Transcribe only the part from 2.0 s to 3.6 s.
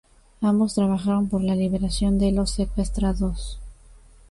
de los secuestrados.